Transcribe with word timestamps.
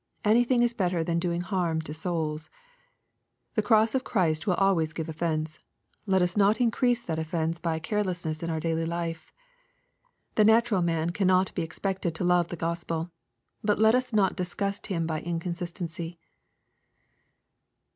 Anything 0.25 0.63
is 0.63 0.73
better 0.73 1.03
than 1.03 1.19
doing 1.19 1.41
harm 1.41 1.79
to 1.81 1.93
souls. 1.93 2.49
The 3.53 3.61
cross 3.61 3.93
of 3.93 4.03
Christ 4.03 4.47
will 4.47 4.55
always 4.55 4.93
give 4.93 5.07
offence. 5.07 5.59
Let 6.07 6.23
us 6.23 6.35
not 6.35 6.59
increase 6.59 7.03
that 7.03 7.19
offence 7.19 7.59
by 7.59 7.77
carelessness 7.77 8.41
in 8.41 8.49
our 8.49 8.59
daily 8.59 8.87
life. 8.87 9.31
The 10.33 10.43
natural 10.43 10.81
man 10.81 11.11
cannot 11.11 11.53
be 11.53 11.61
expected 11.61 12.15
to 12.15 12.23
love 12.23 12.47
the 12.47 12.55
GospeL 12.57 13.11
But 13.63 13.77
let 13.77 13.93
us 13.93 14.11
not 14.11 14.35
disgust 14.35 14.87
him 14.87 15.05
by 15.05 15.21
inconsistency. 15.21 16.17